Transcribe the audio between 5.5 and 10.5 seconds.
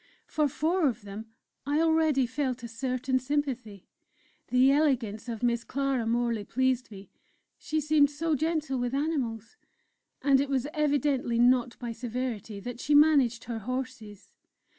Clara Morley pleased me; she seemed so gentle with animals, and it